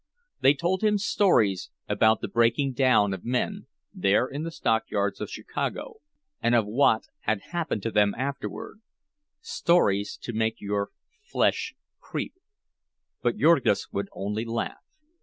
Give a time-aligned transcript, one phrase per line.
[0.39, 5.29] They told him stories about the breaking down of men, there in the stockyards of
[5.29, 5.97] Chicago,
[6.41, 10.89] and of what had happened to them afterward—stories to make your
[11.21, 12.33] flesh creep,
[13.21, 14.81] but Jurgis would only laugh.